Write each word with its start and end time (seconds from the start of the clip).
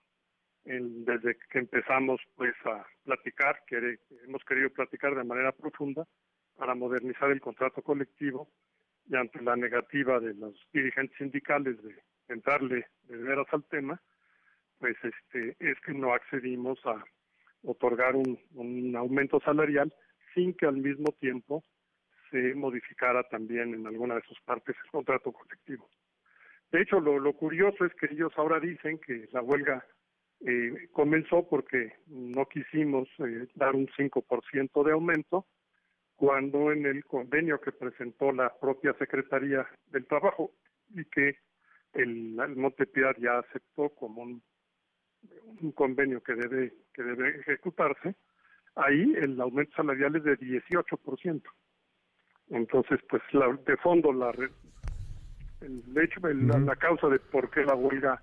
en, 0.64 1.04
desde 1.04 1.38
que 1.52 1.60
empezamos 1.60 2.20
pues 2.34 2.54
a 2.64 2.84
platicar, 3.04 3.62
que 3.68 4.00
hemos 4.24 4.44
querido 4.44 4.70
platicar 4.70 5.14
de 5.14 5.22
manera 5.22 5.52
profunda, 5.52 6.04
para 6.56 6.74
modernizar 6.74 7.30
el 7.30 7.40
contrato 7.40 7.82
colectivo 7.82 8.48
y 9.08 9.16
ante 9.16 9.40
la 9.42 9.56
negativa 9.56 10.18
de 10.20 10.34
los 10.34 10.54
dirigentes 10.72 11.16
sindicales 11.18 11.80
de 11.82 11.94
entrarle 12.28 12.86
de 13.04 13.16
veras 13.16 13.46
al 13.52 13.64
tema, 13.64 14.00
pues 14.78 14.96
este 15.02 15.56
es 15.60 15.78
que 15.80 15.92
no 15.92 16.12
accedimos 16.12 16.78
a 16.84 17.04
otorgar 17.62 18.14
un, 18.16 18.94
aumento 18.96 19.40
salarial 19.40 19.92
sin 20.34 20.54
que 20.54 20.66
al 20.66 20.76
mismo 20.76 21.12
tiempo 21.20 21.62
se 22.30 22.54
modificara 22.54 23.22
también 23.24 23.74
en 23.74 23.86
alguna 23.86 24.16
de 24.16 24.22
sus 24.22 24.40
partes 24.40 24.76
el 24.84 24.90
contrato 24.90 25.32
colectivo. 25.32 25.88
De 26.72 26.82
hecho, 26.82 27.00
lo, 27.00 27.18
lo 27.18 27.32
curioso 27.34 27.84
es 27.84 27.94
que 27.94 28.06
ellos 28.10 28.32
ahora 28.36 28.58
dicen 28.58 28.98
que 28.98 29.28
la 29.32 29.40
huelga 29.40 29.86
eh, 30.40 30.88
comenzó 30.92 31.48
porque 31.48 31.92
no 32.06 32.46
quisimos 32.46 33.08
eh, 33.18 33.46
dar 33.54 33.74
un 33.74 33.86
5% 33.88 34.84
de 34.84 34.92
aumento 34.92 35.46
cuando 36.16 36.72
en 36.72 36.86
el 36.86 37.04
convenio 37.04 37.60
que 37.60 37.72
presentó 37.72 38.32
la 38.32 38.52
propia 38.58 38.94
Secretaría 38.98 39.66
del 39.92 40.06
Trabajo 40.06 40.52
y 40.94 41.04
que 41.04 41.38
el, 41.92 42.38
el 42.40 42.56
Montepiedad 42.56 43.14
ya 43.18 43.38
aceptó 43.38 43.90
como 43.90 44.22
un, 44.22 44.42
un, 45.60 45.72
convenio 45.72 46.22
que 46.22 46.34
debe 46.34 46.72
que 46.94 47.02
debe 47.02 47.40
ejecutarse, 47.40 48.14
ahí 48.74 49.14
el 49.16 49.40
aumento 49.40 49.74
salarial 49.76 50.16
es 50.16 50.24
de 50.24 50.38
18%. 50.38 51.42
Entonces, 52.48 53.00
pues 53.08 53.22
la, 53.32 53.52
de 53.66 53.76
fondo 53.78 54.12
la 54.12 54.32
el 55.60 55.98
hecho 55.98 56.26
el, 56.28 56.46
la, 56.46 56.58
la, 56.58 56.76
causa 56.76 57.08
de 57.08 57.18
por 57.18 57.50
qué 57.50 57.64
la 57.64 57.74
huelga 57.74 58.22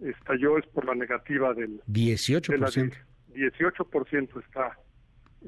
estalló 0.00 0.58
es 0.58 0.66
por 0.68 0.84
la 0.84 0.94
negativa 0.94 1.54
del 1.54 1.80
18%. 1.84 2.48
De 2.48 2.58
la, 2.58 2.68
18% 2.68 4.44
está 4.44 4.78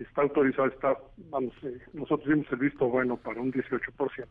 está 0.01 0.23
autorizado, 0.23 0.69
está, 0.69 0.97
vamos, 1.31 1.55
eh, 1.63 1.79
nosotros 1.93 2.29
dimos 2.29 2.47
el 2.51 2.59
visto 2.59 2.89
bueno 2.89 3.17
para 3.17 3.41
un 3.41 3.53
18%. 3.53 4.27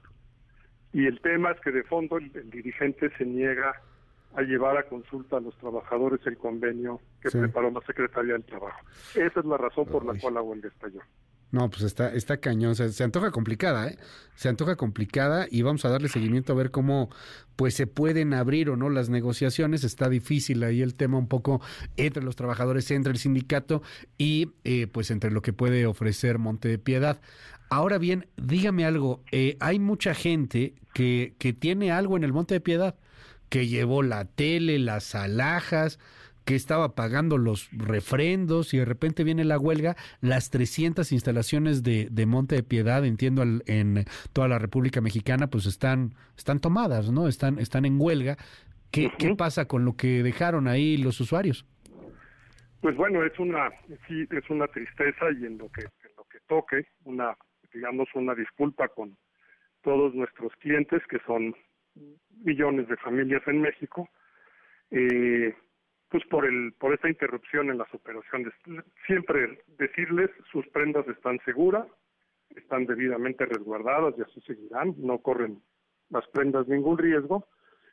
Y 0.93 1.07
el 1.07 1.19
tema 1.21 1.51
es 1.51 1.59
que 1.61 1.71
de 1.71 1.83
fondo 1.83 2.17
el, 2.17 2.31
el, 2.35 2.49
dirigente 2.49 3.09
se 3.17 3.25
niega 3.25 3.73
a 4.35 4.41
llevar 4.41 4.77
a 4.77 4.83
consulta 4.83 5.37
a 5.37 5.39
los 5.39 5.57
trabajadores 5.57 6.19
el 6.25 6.37
convenio 6.37 6.99
que 7.21 7.29
sí. 7.29 7.39
preparó 7.39 7.71
la 7.71 7.81
Secretaría 7.81 8.33
del 8.33 8.43
Trabajo. 8.43 8.79
Esa 9.15 9.39
es 9.39 9.45
la 9.45 9.57
razón 9.57 9.85
por 9.85 10.05
la 10.05 10.19
cual 10.19 10.35
la 10.35 10.41
huelga 10.41 10.69
estalló. 10.69 11.01
No, 11.53 11.69
pues 11.69 11.83
está, 11.83 12.11
está 12.11 12.37
cañón, 12.37 12.75
se, 12.75 13.03
antoja 13.03 13.29
complicada, 13.29 13.87
¿eh? 13.87 13.99
Se 14.35 14.49
antoja 14.49 14.75
complicada 14.75 15.45
y 15.51 15.61
vamos 15.61 15.85
a 15.85 15.89
darle 15.89 16.09
seguimiento 16.09 16.51
a 16.51 16.55
ver 16.55 16.71
cómo 16.71 17.11
pues 17.55 17.75
se 17.75 17.85
pueden 17.85 18.33
abrir 18.33 18.71
o 18.71 18.75
no 18.75 18.89
las 18.89 19.09
negociaciones. 19.09 19.83
Está 19.83 20.09
difícil 20.09 20.63
ahí 20.63 20.81
el 20.81 20.95
tema 20.95 21.19
un 21.19 21.27
poco 21.27 21.61
entre 21.95 22.23
los 22.23 22.35
trabajadores, 22.35 22.89
entre 22.89 23.11
el 23.11 23.19
sindicato 23.19 23.83
y 24.17 24.49
eh, 24.63 24.87
pues 24.87 25.11
entre 25.11 25.29
lo 25.29 25.43
que 25.43 25.53
puede 25.53 25.85
ofrecer 25.85 26.39
Monte 26.39 26.69
de 26.69 26.79
Piedad. 26.79 27.21
Ahora 27.69 27.99
bien, 27.99 28.25
dígame 28.35 28.83
algo, 28.85 29.21
eh, 29.31 29.55
hay 29.59 29.77
mucha 29.77 30.15
gente 30.15 30.73
que, 30.91 31.35
que 31.37 31.53
tiene 31.53 31.91
algo 31.91 32.17
en 32.17 32.23
el 32.23 32.33
Monte 32.33 32.55
de 32.55 32.61
Piedad, 32.61 32.95
que 33.49 33.67
llevó 33.67 34.01
la 34.01 34.25
tele, 34.25 34.79
las 34.79 35.13
alhajas, 35.13 35.99
que 36.45 36.55
estaba 36.55 36.95
pagando 36.95 37.37
los 37.37 37.69
refrendos 37.71 38.73
y 38.73 38.77
de 38.77 38.85
repente 38.85 39.23
viene 39.23 39.43
la 39.45 39.57
huelga, 39.57 39.95
las 40.21 40.49
300 40.49 41.11
instalaciones 41.11 41.83
de, 41.83 42.07
de 42.11 42.25
Monte 42.25 42.55
de 42.55 42.63
Piedad, 42.63 43.05
entiendo, 43.05 43.41
al, 43.41 43.63
en 43.67 44.05
toda 44.33 44.47
la 44.47 44.59
República 44.59 45.01
Mexicana, 45.01 45.47
pues 45.47 45.65
están, 45.65 46.15
están 46.37 46.59
tomadas, 46.59 47.11
¿no? 47.11 47.27
Están, 47.27 47.59
están 47.59 47.85
en 47.85 47.99
huelga. 47.99 48.37
¿Qué, 48.91 49.07
uh 49.07 49.09
-huh. 49.09 49.17
¿Qué 49.17 49.35
pasa 49.35 49.65
con 49.65 49.85
lo 49.85 49.95
que 49.95 50.23
dejaron 50.23 50.67
ahí 50.67 50.97
los 50.97 51.19
usuarios? 51.19 51.65
Pues 52.81 52.97
bueno, 52.97 53.23
es 53.23 53.37
una, 53.39 53.69
sí, 54.07 54.27
es 54.29 54.49
una 54.49 54.67
tristeza 54.67 55.31
y 55.39 55.45
en 55.45 55.57
lo 55.57 55.69
que, 55.71 55.83
en 55.83 56.15
lo 56.17 56.25
que 56.25 56.39
toque, 56.47 56.85
una, 57.05 57.37
digamos, 57.73 58.09
una 58.13 58.35
disculpa 58.35 58.89
con 58.89 59.15
todos 59.83 60.13
nuestros 60.13 60.53
clientes, 60.57 61.01
que 61.09 61.19
son 61.25 61.55
millones 62.43 62.87
de 62.89 62.97
familias 62.97 63.41
en 63.47 63.61
México, 63.61 64.09
eh, 64.91 65.55
pues 66.13 66.23
por 66.27 66.45
el 66.45 66.73
por 66.73 66.93
esta 66.93 67.09
interrupción 67.09 67.71
en 67.71 67.79
las 67.79 67.91
operaciones. 67.91 68.53
Siempre 69.07 69.63
decirles 69.79 70.29
sus 70.51 70.67
prendas 70.67 71.07
están 71.07 71.39
seguras, 71.43 71.87
están 72.55 72.85
debidamente 72.85 73.47
resguardadas 73.47 74.13
y 74.15 74.21
así 74.21 74.39
seguirán, 74.41 74.93
no 74.97 75.17
corren 75.17 75.63
las 76.11 76.27
prendas 76.27 76.67
ningún 76.67 76.99
riesgo. 76.99 77.47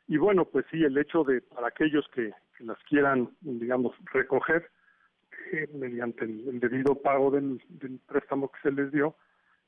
Y 0.07 0.17
bueno, 0.17 0.45
pues 0.45 0.67
sí, 0.69 0.83
el 0.83 0.95
hecho 0.99 1.23
de 1.23 1.41
para 1.41 1.69
aquellos 1.69 2.07
que, 2.13 2.31
las 2.59 2.77
quieran, 2.83 3.27
digamos, 3.41 3.95
recoger 4.13 4.69
eh, 5.51 5.67
mediante 5.73 6.25
el, 6.25 6.47
el, 6.47 6.59
debido 6.59 7.01
pago 7.01 7.31
del, 7.31 7.59
del 7.69 7.99
préstamo 8.07 8.51
que 8.51 8.61
se 8.61 8.71
les 8.71 8.91
dio, 8.91 9.15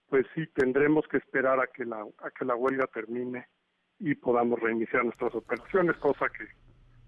pues 0.09 0.27
sí 0.35 0.45
tendremos 0.53 1.07
que 1.07 1.17
esperar 1.17 1.59
a 1.59 1.65
que 1.65 1.85
la 1.85 2.05
a 2.19 2.29
que 2.29 2.45
la 2.45 2.55
huelga 2.55 2.85
termine 2.85 3.47
y 3.97 4.13
podamos 4.13 4.59
reiniciar 4.59 5.03
nuestras 5.05 5.33
operaciones, 5.33 5.97
cosa 5.97 6.27
que 6.29 6.45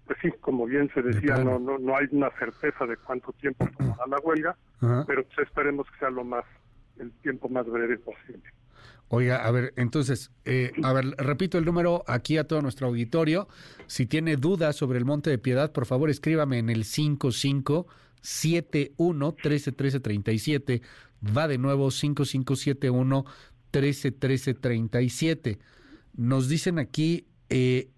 pues 0.06 0.18
sí, 0.22 0.30
como 0.40 0.66
bien 0.66 0.88
se 0.94 1.02
decía, 1.02 1.36
no, 1.38 1.58
no, 1.58 1.78
no 1.78 1.96
hay 1.96 2.06
una 2.12 2.30
certeza 2.38 2.86
de 2.86 2.96
cuánto 2.96 3.32
tiempo 3.32 3.68
tomará 3.76 4.06
la 4.06 4.18
huelga, 4.22 4.56
Ajá. 4.80 5.04
pero 5.06 5.24
pues 5.24 5.38
esperemos 5.46 5.86
que 5.90 5.98
sea 5.98 6.10
lo 6.10 6.24
más, 6.24 6.44
el 6.98 7.10
tiempo 7.22 7.48
más 7.48 7.66
breve 7.66 7.98
posible. 7.98 8.44
Oiga, 9.08 9.44
a 9.44 9.50
ver, 9.52 9.72
entonces, 9.76 10.32
eh, 10.44 10.72
a 10.82 10.92
ver, 10.92 11.14
repito 11.18 11.58
el 11.58 11.64
número 11.64 12.02
aquí 12.08 12.38
a 12.38 12.48
todo 12.48 12.60
nuestro 12.60 12.88
auditorio. 12.88 13.46
Si 13.86 14.04
tiene 14.06 14.36
dudas 14.36 14.74
sobre 14.74 14.98
el 14.98 15.04
Monte 15.04 15.30
de 15.30 15.38
Piedad, 15.38 15.70
por 15.72 15.86
favor 15.86 16.10
escríbame 16.10 16.58
en 16.58 16.70
el 16.70 16.84
5571 16.84 19.36
131337. 19.44 20.82
Va 21.36 21.46
de 21.46 21.58
nuevo 21.58 21.92
5571 21.92 23.24
131337. 23.72 25.58
Nos 26.14 26.48
dicen 26.48 26.80
aquí, 26.80 27.28
eh, 27.48 27.90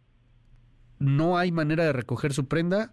no 0.99 1.39
hay 1.39 1.53
manera 1.53 1.85
de 1.85 1.93
recoger 1.93 2.33
su 2.33 2.49
prenda 2.49 2.93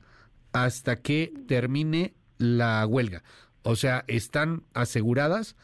hasta 0.54 0.98
que 0.98 1.34
termine 1.48 2.14
la 2.38 2.86
huelga. 2.86 3.24
O 3.64 3.76
sea, 3.76 4.04
están 4.08 4.64
aseguradas, 4.74 5.56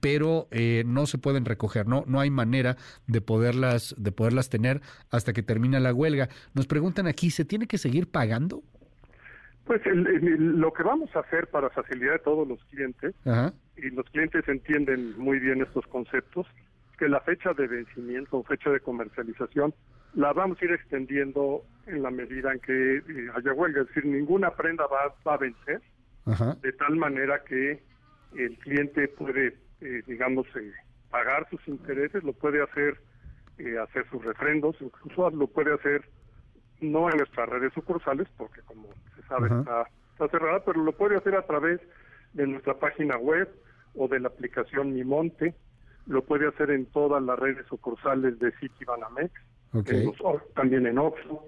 pero 0.00 0.48
eh, 0.50 0.84
no 0.86 1.06
se 1.06 1.18
pueden 1.18 1.44
recoger, 1.44 1.86
no, 1.86 2.04
no 2.06 2.20
hay 2.20 2.30
manera 2.30 2.76
de 3.06 3.20
poderlas, 3.20 3.94
de 3.98 4.12
poderlas 4.12 4.48
tener 4.48 4.80
hasta 5.10 5.32
que 5.32 5.42
termine 5.42 5.80
la 5.80 5.92
huelga. 5.92 6.28
Nos 6.54 6.66
preguntan 6.66 7.06
aquí, 7.06 7.30
¿se 7.30 7.44
tiene 7.44 7.66
que 7.66 7.78
seguir 7.78 8.10
pagando? 8.10 8.62
Pues 9.64 9.84
el, 9.86 10.06
el, 10.06 10.58
lo 10.58 10.72
que 10.72 10.82
vamos 10.82 11.14
a 11.14 11.20
hacer 11.20 11.48
para 11.48 11.68
facilitar 11.70 12.14
a 12.14 12.18
todos 12.22 12.48
los 12.48 12.62
clientes, 12.66 13.14
Ajá. 13.26 13.52
y 13.76 13.90
los 13.90 14.06
clientes 14.10 14.48
entienden 14.48 15.18
muy 15.18 15.40
bien 15.40 15.60
estos 15.60 15.86
conceptos, 15.88 16.46
que 16.98 17.08
la 17.08 17.20
fecha 17.20 17.52
de 17.52 17.66
vencimiento 17.66 18.38
o 18.38 18.44
fecha 18.44 18.70
de 18.70 18.80
comercialización 18.80 19.74
la 20.14 20.32
vamos 20.32 20.60
a 20.60 20.64
ir 20.64 20.72
extendiendo 20.72 21.62
en 21.86 22.02
la 22.02 22.10
medida 22.10 22.52
en 22.52 22.60
que 22.60 22.96
eh, 22.96 23.02
haya 23.34 23.52
huelga. 23.52 23.82
Es 23.82 23.88
decir, 23.88 24.06
ninguna 24.06 24.50
prenda 24.50 24.86
va, 24.86 25.14
va 25.26 25.34
a 25.34 25.38
vencer, 25.38 25.80
de 26.60 26.72
tal 26.72 26.96
manera 26.96 27.42
que 27.44 27.82
el 28.36 28.58
cliente 28.58 29.08
puede, 29.08 29.56
eh, 29.80 30.02
digamos, 30.06 30.46
eh, 30.56 30.72
pagar 31.10 31.48
sus 31.48 31.66
intereses, 31.66 32.22
lo 32.22 32.34
puede 32.34 32.62
hacer, 32.62 33.00
hacer 33.82 34.06
sus 34.10 34.22
refrendos, 34.22 34.76
incluso 34.80 35.30
lo 35.30 35.46
puede 35.46 35.72
hacer 35.72 36.04
no 36.80 37.10
en 37.10 37.16
nuestras 37.16 37.48
redes 37.48 37.72
sucursales, 37.72 38.28
porque 38.36 38.60
como 38.62 38.88
se 39.16 39.22
sabe 39.22 39.48
está, 39.48 39.86
está 40.12 40.28
cerrada, 40.28 40.62
pero 40.64 40.84
lo 40.84 40.92
puede 40.92 41.16
hacer 41.16 41.34
a 41.34 41.46
través 41.46 41.80
de 42.34 42.46
nuestra 42.46 42.74
página 42.74 43.16
web 43.16 43.48
o 43.94 44.06
de 44.06 44.20
la 44.20 44.28
aplicación 44.28 44.92
Mi 44.92 45.02
Monte, 45.02 45.54
lo 46.06 46.22
puede 46.24 46.46
hacer 46.46 46.70
en 46.70 46.86
todas 46.86 47.22
las 47.22 47.38
redes 47.38 47.66
sucursales 47.66 48.38
de 48.38 48.52
Citibanamex, 48.52 49.32
también 50.54 50.86
en 50.86 50.98
Oxxo, 50.98 51.44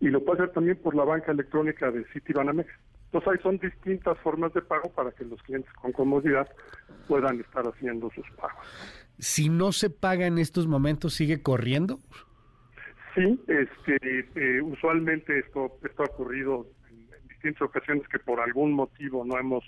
y 0.00 0.08
lo 0.08 0.24
puede 0.24 0.42
hacer 0.42 0.54
también 0.54 0.76
por 0.78 0.94
la 0.94 1.04
banca 1.04 1.32
electrónica 1.32 1.90
de 1.90 2.04
Citibanamex. 2.12 2.70
Entonces 3.06 3.32
ahí 3.32 3.42
son 3.42 3.58
distintas 3.58 4.16
formas 4.18 4.54
de 4.54 4.62
pago 4.62 4.88
para 4.90 5.10
que 5.10 5.24
los 5.24 5.42
clientes 5.42 5.72
con 5.74 5.92
comodidad 5.92 6.48
puedan 7.08 7.40
estar 7.40 7.66
haciendo 7.66 8.08
sus 8.10 8.28
pagos. 8.30 8.64
Si 9.18 9.48
no 9.48 9.72
se 9.72 9.90
paga 9.90 10.26
en 10.26 10.38
estos 10.38 10.68
momentos, 10.68 11.14
¿sigue 11.14 11.42
corriendo? 11.42 11.98
Sí, 13.14 13.40
este, 13.48 14.26
eh, 14.36 14.62
usualmente 14.62 15.40
esto, 15.40 15.76
esto 15.84 16.02
ha 16.04 16.06
ocurrido 16.06 16.66
en, 16.88 17.28
distintas 17.28 17.62
ocasiones 17.62 18.06
que 18.08 18.20
por 18.20 18.40
algún 18.40 18.72
motivo 18.72 19.24
no 19.24 19.36
hemos 19.38 19.64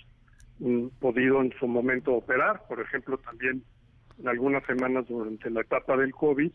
mm, 0.59 0.87
podido 0.99 1.41
en 1.41 1.51
su 1.59 1.67
momento 1.67 2.13
operar. 2.13 2.63
Por 2.69 2.79
ejemplo, 2.79 3.17
también 3.17 3.63
en 4.19 4.27
algunas 4.27 4.65
semanas 4.65 5.05
durante 5.07 5.49
la 5.49 5.61
etapa 5.61 5.97
del 5.97 6.13
COVID, 6.13 6.51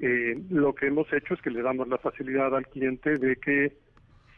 eh, 0.00 0.40
lo 0.50 0.74
que 0.74 0.86
hemos 0.86 1.12
hecho 1.12 1.34
es 1.34 1.42
que 1.42 1.50
le 1.50 1.62
damos 1.62 1.88
la 1.88 1.98
facilidad 1.98 2.54
al 2.56 2.66
cliente 2.66 3.16
de 3.16 3.36
que 3.36 3.76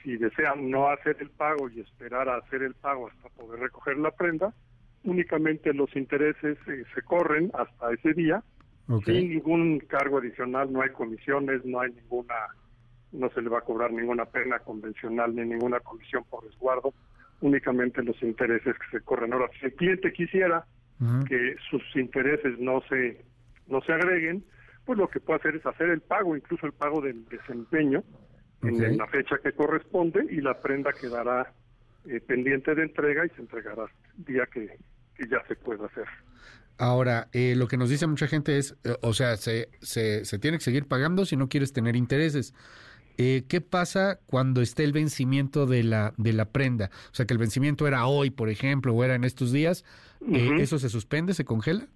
si 0.02 0.16
desean 0.16 0.70
no 0.70 0.88
hacer 0.88 1.16
el 1.20 1.30
pago 1.30 1.70
y 1.70 1.80
esperar 1.80 2.28
a 2.28 2.36
hacer 2.36 2.62
el 2.62 2.74
pago 2.74 3.08
hasta 3.08 3.28
poder 3.30 3.60
recoger 3.60 3.98
la 3.98 4.10
prenda, 4.10 4.52
únicamente 5.04 5.72
los 5.72 5.94
intereses 5.96 6.58
eh, 6.66 6.84
se 6.94 7.02
corren 7.02 7.50
hasta 7.54 7.92
ese 7.92 8.12
día. 8.14 8.42
Sin 9.06 9.30
ningún 9.30 9.78
cargo 9.80 10.18
adicional, 10.18 10.70
no 10.70 10.82
hay 10.82 10.90
comisiones, 10.90 11.64
no 11.64 11.80
hay 11.80 11.92
ninguna, 11.92 12.34
no 13.12 13.30
se 13.30 13.40
le 13.40 13.48
va 13.48 13.58
a 13.58 13.62
cobrar 13.62 13.90
ninguna 13.92 14.26
pena 14.26 14.58
convencional 14.58 15.34
ni 15.34 15.42
ninguna 15.42 15.80
comisión 15.80 16.24
por 16.28 16.44
resguardo, 16.44 16.92
únicamente 17.40 18.02
los 18.02 18.20
intereses 18.22 18.74
que 18.76 18.98
se 18.98 19.04
corren. 19.04 19.32
Ahora, 19.32 19.48
si 19.58 19.66
el 19.66 19.74
cliente 19.74 20.12
quisiera 20.12 20.66
que 21.26 21.56
sus 21.70 21.82
intereses 21.96 22.58
no 22.58 22.82
se 22.88 23.24
no 23.66 23.80
se 23.80 23.92
agreguen, 23.92 24.44
pues 24.84 24.98
lo 24.98 25.08
que 25.08 25.20
puede 25.20 25.40
hacer 25.40 25.56
es 25.56 25.66
hacer 25.66 25.90
el 25.90 26.00
pago, 26.00 26.36
incluso 26.36 26.66
el 26.66 26.72
pago 26.72 27.00
del 27.00 27.24
desempeño 27.28 28.02
en 28.62 28.96
la 28.96 29.06
fecha 29.08 29.36
que 29.42 29.52
corresponde 29.52 30.24
y 30.30 30.40
la 30.40 30.60
prenda 30.60 30.92
quedará 30.92 31.52
eh, 32.06 32.20
pendiente 32.20 32.74
de 32.74 32.82
entrega 32.82 33.26
y 33.26 33.28
se 33.30 33.42
entregará 33.42 33.84
el 34.18 34.24
día 34.24 34.46
que, 34.52 34.78
ya 35.30 35.42
se 35.46 35.54
pueda 35.56 35.86
hacer. 35.86 36.04
Ahora, 36.78 37.28
eh, 37.32 37.54
lo 37.56 37.68
que 37.68 37.76
nos 37.76 37.90
dice 37.90 38.06
mucha 38.06 38.26
gente 38.26 38.58
es, 38.58 38.76
eh, 38.84 38.96
o 39.02 39.12
sea, 39.12 39.36
se, 39.36 39.68
se, 39.80 40.24
se, 40.24 40.38
tiene 40.38 40.58
que 40.58 40.64
seguir 40.64 40.86
pagando 40.86 41.24
si 41.24 41.36
no 41.36 41.48
quieres 41.48 41.72
tener 41.72 41.96
intereses. 41.96 42.54
¿Qué 43.14 43.60
pasa 43.60 44.18
cuando 44.26 44.62
esté 44.62 44.82
el 44.82 44.92
vencimiento 44.92 45.66
de 45.66 45.84
la, 45.84 46.12
de 46.16 46.32
la 46.32 46.46
prenda? 46.46 46.90
O 47.12 47.14
sea, 47.14 47.24
que 47.24 47.32
el 47.32 47.38
vencimiento 47.38 47.86
era 47.86 48.06
hoy, 48.06 48.30
por 48.30 48.48
ejemplo, 48.48 48.92
o 48.94 49.04
era 49.04 49.14
en 49.14 49.22
estos 49.22 49.52
días. 49.52 49.84
¿Eso 50.28 50.80
se 50.80 50.88
suspende, 50.88 51.32
se 51.32 51.44
congela? 51.44 51.86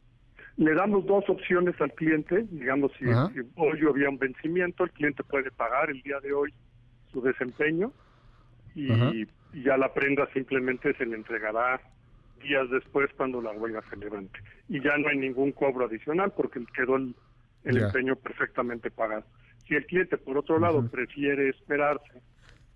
Le 0.57 0.75
damos 0.75 1.05
dos 1.05 1.29
opciones 1.29 1.79
al 1.81 1.93
cliente, 1.93 2.47
digamos, 2.51 2.91
si, 2.99 3.05
hoy 3.05 3.81
había 3.87 4.09
un 4.09 4.19
vencimiento, 4.19 4.85
el 4.85 4.91
cliente 4.93 5.23
puede 5.23 5.51
pagar 5.51 5.91
el 5.91 6.01
día 6.01 6.19
de 6.21 6.33
hoy 6.33 6.55
su 7.13 7.21
desempeño 7.21 7.93
y, 8.75 9.27
ya 9.63 9.77
la 9.79 9.93
prenda 9.95 10.29
simplemente 10.35 10.93
se 10.95 11.07
le 11.07 11.17
entregará 11.17 11.81
días 12.43 12.69
después 12.71 13.09
cuando 13.17 13.41
la 13.41 13.53
huelga 13.53 13.83
se 13.89 13.97
levante. 13.97 14.39
Y 14.69 14.83
ya 14.83 14.99
no 14.99 15.09
hay 15.09 15.17
ningún 15.17 15.53
cobro 15.53 15.87
adicional 15.87 16.33
porque 16.37 16.61
quedó 16.75 16.97
el, 16.97 17.15
empeño 17.65 18.17
perfectamente 18.17 18.91
pagado. 18.91 19.25
Si 19.67 19.75
el 19.75 19.87
cliente, 19.87 20.19
por 20.19 20.37
otro 20.37 20.59
lado, 20.59 20.87
prefiere 20.91 21.49
esperarse 21.49 22.21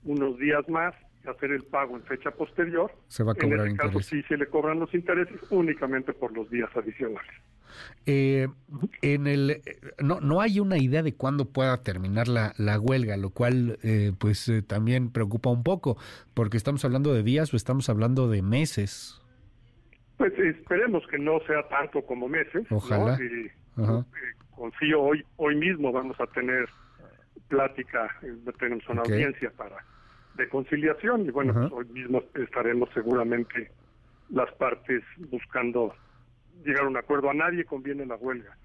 unos 0.04 0.38
días 0.38 0.66
más 0.68 0.94
y 1.22 1.28
hacer 1.28 1.50
el 1.50 1.64
pago 1.64 1.96
en 1.96 2.02
fecha 2.04 2.30
posterior, 2.30 2.90
se 3.08 3.24
va 3.24 3.32
a 3.32 3.34
cobrar 3.34 3.66
en 3.66 3.72
este 3.72 3.86
caso 3.86 4.00
sí 4.00 4.22
se 4.22 4.38
le 4.38 4.46
cobran 4.46 4.80
los 4.80 4.92
intereses 4.94 5.38
únicamente 5.50 6.14
por 6.14 6.32
los 6.32 6.48
días 6.50 6.70
adicionales. 6.74 7.30
Eh, 8.06 8.48
en 9.02 9.26
el 9.26 9.62
no 10.02 10.20
no 10.20 10.40
hay 10.40 10.60
una 10.60 10.78
idea 10.78 11.02
de 11.02 11.14
cuándo 11.14 11.44
pueda 11.44 11.82
terminar 11.82 12.28
la, 12.28 12.54
la 12.58 12.78
huelga, 12.78 13.16
lo 13.16 13.30
cual 13.30 13.78
eh, 13.82 14.12
pues 14.18 14.48
eh, 14.48 14.62
también 14.62 15.10
preocupa 15.10 15.50
un 15.50 15.62
poco, 15.62 15.96
porque 16.34 16.56
estamos 16.56 16.84
hablando 16.84 17.12
de 17.14 17.22
días 17.22 17.52
o 17.52 17.56
estamos 17.56 17.88
hablando 17.88 18.28
de 18.28 18.42
meses. 18.42 19.20
Pues 20.16 20.32
esperemos 20.38 21.06
que 21.06 21.18
no 21.18 21.40
sea 21.46 21.66
tanto 21.68 22.02
como 22.02 22.28
meses. 22.28 22.66
Ojalá. 22.70 23.18
confío 24.54 25.00
hoy 25.00 25.24
hoy 25.36 25.56
mismo 25.56 25.92
vamos 25.92 26.18
a 26.20 26.26
tener 26.26 26.68
plática, 27.48 28.08
tenemos 28.58 28.88
una 28.88 29.02
audiencia 29.02 29.50
para 29.56 29.84
de 30.36 30.48
conciliación 30.48 31.26
y 31.26 31.30
bueno, 31.30 31.52
pues 31.52 31.72
hoy 31.72 31.86
mismo 31.92 32.22
estaremos 32.34 32.88
seguramente 32.94 33.70
las 34.30 34.50
partes 34.52 35.02
buscando 35.30 35.94
llegar 36.64 36.84
a 36.84 36.88
un 36.88 36.96
acuerdo. 36.96 37.30
A 37.30 37.34
nadie 37.34 37.64
conviene 37.64 38.06
la 38.06 38.16
huelga. 38.16 38.56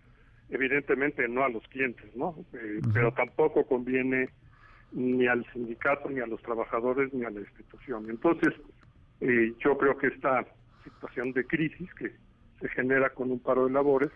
Evidentemente 0.50 1.28
no 1.28 1.44
a 1.44 1.50
los 1.50 1.68
clientes, 1.68 2.16
¿no? 2.16 2.36
Eh, 2.54 2.80
pero 2.94 3.12
tampoco 3.14 3.66
conviene 3.66 4.30
ni 4.92 5.28
al 5.28 5.46
sindicato, 5.52 6.10
ni 6.10 6.20
a 6.20 6.28
los 6.28 6.42
trabajadores, 6.42 7.14
ni 7.14 7.26
a 7.26 7.30
la 7.30 7.40
institución. 7.42 8.10
Entonces, 8.10 8.54
eh, 9.22 9.54
yo 9.60 9.78
creo 9.78 9.98
que 9.98 10.08
esta 10.08 10.46
situación 10.84 11.34
de 11.34 11.46
crisis 11.46 11.94
que 11.96 12.12
se 12.60 12.70
genera 12.70 13.10
con 13.10 13.32
un 13.32 13.40
paro 13.40 13.66
de 13.66 13.74
labores, 13.74 14.12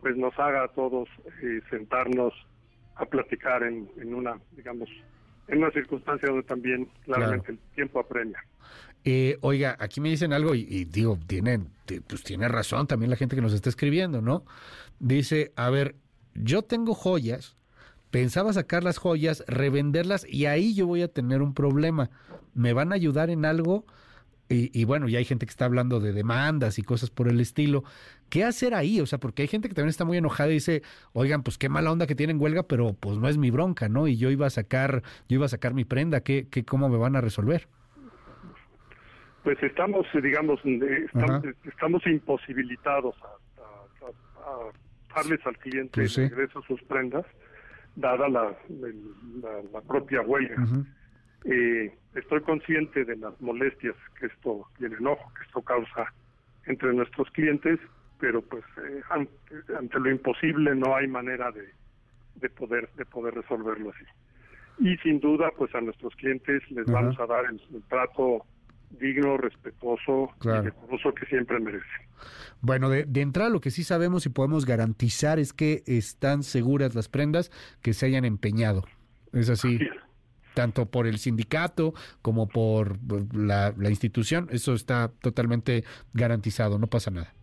pues 0.00 0.16
nos 0.16 0.38
haga 0.38 0.64
a 0.64 0.68
todos 0.68 1.08
eh, 1.42 1.60
sentarnos 1.70 2.32
a 2.96 3.04
platicar 3.04 3.62
en, 3.64 3.88
en 4.00 4.14
una, 4.14 4.38
digamos, 4.52 4.88
en 5.48 5.58
una 5.58 5.70
circunstancia 5.72 6.28
donde 6.28 6.44
también 6.44 6.88
claramente 7.04 7.52
el 7.52 7.58
tiempo 7.74 8.00
apremia. 8.00 8.42
Eh, 9.04 9.36
oiga, 9.42 9.76
aquí 9.80 10.00
me 10.00 10.08
dicen 10.08 10.32
algo 10.32 10.54
y, 10.54 10.84
digo, 10.86 11.18
tienen, 11.26 11.68
pues 12.06 12.22
tiene 12.22 12.48
razón 12.48 12.86
también 12.86 13.10
la 13.10 13.16
gente 13.16 13.36
que 13.36 13.42
nos 13.42 13.52
está 13.52 13.68
escribiendo, 13.68 14.22
¿no? 14.22 14.44
Dice, 14.98 15.52
a 15.56 15.68
ver, 15.68 15.94
yo 16.34 16.62
tengo 16.62 16.94
joyas, 16.94 17.56
pensaba 18.10 18.52
sacar 18.54 18.82
las 18.82 18.96
joyas, 18.96 19.44
revenderlas 19.46 20.26
y 20.28 20.46
ahí 20.46 20.74
yo 20.74 20.86
voy 20.86 21.02
a 21.02 21.08
tener 21.08 21.42
un 21.42 21.52
problema. 21.52 22.10
¿Me 22.54 22.72
van 22.72 22.92
a 22.92 22.94
ayudar 22.94 23.28
en 23.28 23.44
algo? 23.44 23.84
Y, 24.48 24.84
bueno, 24.84 25.08
ya 25.08 25.18
hay 25.18 25.24
gente 25.24 25.46
que 25.46 25.50
está 25.50 25.64
hablando 25.64 26.00
de 26.00 26.12
demandas 26.12 26.78
y 26.78 26.82
cosas 26.82 27.10
por 27.10 27.28
el 27.28 27.40
estilo. 27.40 27.82
¿Qué 28.28 28.44
hacer 28.44 28.74
ahí? 28.74 29.00
O 29.00 29.06
sea, 29.06 29.18
porque 29.18 29.42
hay 29.42 29.48
gente 29.48 29.68
que 29.68 29.74
también 29.74 29.88
está 29.88 30.04
muy 30.04 30.18
enojada 30.18 30.50
y 30.50 30.54
dice, 30.54 30.82
oigan, 31.12 31.42
pues 31.42 31.58
qué 31.58 31.68
mala 31.68 31.90
onda 31.90 32.06
que 32.06 32.14
tienen 32.14 32.40
huelga, 32.40 32.62
pero 32.62 32.92
pues 32.92 33.18
no 33.18 33.28
es 33.28 33.36
mi 33.36 33.50
bronca, 33.50 33.88
¿no? 33.88 34.06
Y 34.06 34.16
yo 34.16 34.30
iba 34.30 34.46
a 34.46 34.50
sacar, 34.50 35.02
yo 35.28 35.36
iba 35.36 35.46
a 35.46 35.48
sacar 35.48 35.74
mi 35.74 35.84
prenda, 35.84 36.20
¿qué, 36.20 36.46
qué 36.50 36.64
cómo 36.64 36.88
me 36.88 36.98
van 36.98 37.16
a 37.16 37.20
resolver? 37.20 37.68
Pues 39.44 39.62
estamos, 39.62 40.06
digamos, 40.14 40.58
eh, 40.64 41.06
estamos, 41.64 42.06
imposibilitados 42.06 43.14
a, 43.22 45.14
darles 45.14 45.46
al 45.46 45.56
cliente 45.58 46.00
pues 46.00 46.16
regreso 46.16 46.62
sus 46.62 46.82
prendas, 46.84 47.24
dada 47.94 48.28
la, 48.28 48.56
la, 49.70 49.80
propia 49.82 50.22
huelga. 50.22 50.56
Eh, 51.44 51.94
estoy 52.14 52.40
consciente 52.40 53.04
de 53.04 53.16
las 53.16 53.38
molestias 53.40 53.94
que 54.18 54.26
esto 54.26 54.66
y 54.80 54.86
el 54.86 54.94
enojo 54.94 55.30
que 55.34 55.44
esto 55.44 55.60
causa 55.60 56.12
entre 56.66 56.94
nuestros 56.94 57.30
clientes, 57.30 57.78
pero 58.18 58.40
pues 58.40 58.64
eh, 58.78 59.02
ante, 59.10 60.00
lo 60.00 60.10
imposible 60.10 60.74
no 60.74 60.96
hay 60.96 61.06
manera 61.06 61.52
de, 61.52 61.68
de 62.36 62.48
poder 62.48 62.88
de 62.96 63.04
poder 63.04 63.34
resolverlo 63.34 63.90
así. 63.90 64.04
Y 64.78 64.96
sin 64.98 65.20
duda, 65.20 65.52
pues 65.56 65.74
a 65.74 65.80
nuestros 65.80 66.14
clientes 66.16 66.62
les 66.70 66.86
vamos 66.86 67.18
a 67.20 67.26
dar 67.26 67.44
el, 67.44 67.60
trato 67.88 68.44
digno, 68.98 69.36
respetuoso 69.36 70.30
y 70.42 70.64
decoroso 70.64 71.14
que 71.14 71.26
siempre 71.26 71.60
merecen. 71.60 71.88
Bueno, 72.60 72.88
de, 72.88 73.04
de, 73.04 73.20
entrada 73.20 73.50
lo 73.50 73.60
que 73.60 73.70
sí 73.70 73.84
sabemos 73.84 74.26
y 74.26 74.30
podemos 74.30 74.64
garantizar 74.64 75.38
es 75.38 75.52
que 75.52 75.82
están 75.86 76.42
seguras 76.42 76.94
las 76.94 77.08
prendas 77.08 77.50
que 77.82 77.92
se 77.92 78.06
hayan 78.06 78.24
empeñado. 78.24 78.84
Es 79.32 79.50
así 79.50 79.78
tanto 80.54 80.86
por 80.86 81.06
el 81.06 81.18
sindicato 81.18 81.92
como 82.22 82.48
por 82.48 82.96
la, 83.34 83.74
institución. 83.88 84.48
Eso 84.50 84.72
está 84.72 85.10
totalmente 85.20 85.84
garantizado, 86.14 86.78
no 86.78 86.86
pasa 86.86 87.10
nada. 87.10 87.34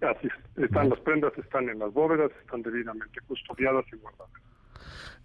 Así 0.00 0.28
es. 0.28 0.64
Están 0.64 0.90
las 0.90 1.00
prendas, 1.00 1.32
están 1.38 1.68
en 1.68 1.78
las 1.78 1.92
bóvedas, 1.92 2.30
están 2.42 2.62
debidamente 2.62 3.20
custodiadas 3.26 3.84
y 3.92 3.96
guardadas. 3.96 4.30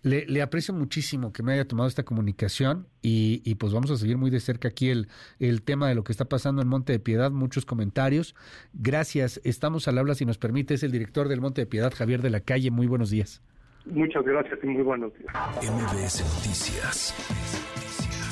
Le, 0.03 0.41
aprecio 0.41 0.73
muchísimo 0.73 1.31
que 1.31 1.43
me 1.43 1.53
haya 1.53 1.65
tomado 1.65 1.87
esta 1.87 2.03
comunicación 2.03 2.87
y, 3.01 3.41
y, 3.45 3.55
pues 3.55 3.71
vamos 3.71 3.89
a 3.89 3.95
seguir 3.95 4.17
muy 4.17 4.29
de 4.29 4.41
cerca 4.41 4.67
aquí 4.67 4.89
el, 4.89 5.07
el 5.39 5.61
tema 5.61 5.87
de 5.87 5.95
lo 5.95 6.03
que 6.03 6.11
está 6.11 6.25
pasando 6.25 6.61
en 6.61 6.67
Monte 6.67 6.91
de 6.91 6.99
Piedad, 6.99 7.31
muchos 7.31 7.65
comentarios. 7.65 8.35
Gracias, 8.73 9.39
estamos 9.45 9.87
al 9.87 9.97
habla 9.97 10.15
si 10.15 10.25
nos 10.25 10.37
permite, 10.37 10.73
es 10.73 10.83
el 10.83 10.91
director 10.91 11.29
del 11.29 11.39
Monte 11.39 11.61
de 11.61 11.67
Piedad, 11.67 11.93
Javier 11.95 12.21
de 12.21 12.31
la 12.31 12.41
Calle, 12.41 12.69
muy 12.69 12.87
buenos 12.87 13.11
días. 13.11 13.41
Muchas 13.85 14.23
gracias 14.25 14.59
y 14.61 14.67
muy 14.67 14.83
buenos 14.83 15.13
días. 15.17 15.33
MBS 15.61 16.21
Noticias 16.35 17.13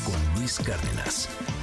con 0.05 0.39
Luis 0.39 0.59
Cárdenas. 0.59 1.60